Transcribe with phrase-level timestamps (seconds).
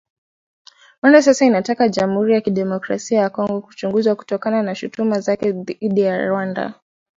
[1.01, 6.25] Rwanda sasa inataka Jamhuri ya Kidemokrasia ya Kongo kuchunguzwa kutokana na shutuma zake dhidi ya
[6.25, 6.73] Rwanda